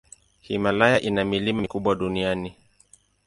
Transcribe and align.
Himalaya 0.41 1.01
ina 1.01 1.25
milima 1.25 1.61
mikubwa 1.61 1.95
duniani. 1.95 2.55